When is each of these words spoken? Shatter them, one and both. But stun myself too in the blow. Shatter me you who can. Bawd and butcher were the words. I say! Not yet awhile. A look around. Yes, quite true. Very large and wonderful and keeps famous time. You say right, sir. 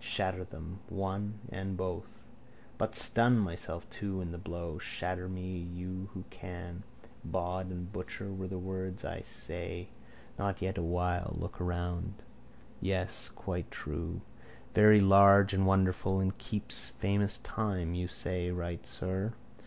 Shatter 0.00 0.44
them, 0.44 0.80
one 0.88 1.40
and 1.50 1.76
both. 1.76 2.24
But 2.78 2.94
stun 2.94 3.38
myself 3.38 3.86
too 3.90 4.22
in 4.22 4.32
the 4.32 4.38
blow. 4.38 4.78
Shatter 4.78 5.28
me 5.28 5.58
you 5.58 6.08
who 6.14 6.24
can. 6.30 6.84
Bawd 7.22 7.66
and 7.70 7.92
butcher 7.92 8.32
were 8.32 8.48
the 8.48 8.56
words. 8.58 9.04
I 9.04 9.20
say! 9.20 9.88
Not 10.38 10.62
yet 10.62 10.78
awhile. 10.78 11.34
A 11.36 11.38
look 11.38 11.60
around. 11.60 12.14
Yes, 12.80 13.28
quite 13.28 13.70
true. 13.70 14.22
Very 14.72 15.02
large 15.02 15.52
and 15.52 15.66
wonderful 15.66 16.18
and 16.18 16.38
keeps 16.38 16.88
famous 16.88 17.36
time. 17.36 17.94
You 17.94 18.08
say 18.08 18.50
right, 18.50 18.86
sir. 18.86 19.34